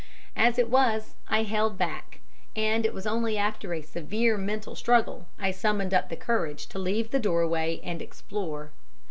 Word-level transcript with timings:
As 0.35 0.57
it 0.57 0.67
was, 0.67 1.13
I 1.29 1.43
held 1.43 1.77
back, 1.77 2.21
and 2.55 2.87
it 2.87 2.93
was 2.95 3.05
only 3.05 3.37
after 3.37 3.71
a 3.71 3.83
severe 3.83 4.35
mental 4.35 4.75
struggle 4.75 5.27
I 5.37 5.51
summoned 5.51 5.93
up 5.93 6.09
the 6.09 6.15
courage 6.15 6.65
to 6.69 6.79
leave 6.79 7.11
the 7.11 7.19
doorway 7.19 7.79
and 7.83 8.01
explore. 8.01 8.71